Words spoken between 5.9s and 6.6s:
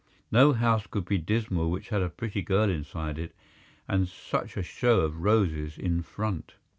front.